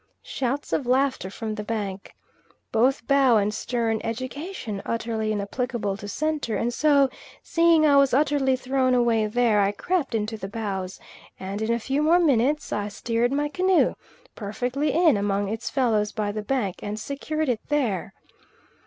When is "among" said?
15.17-15.49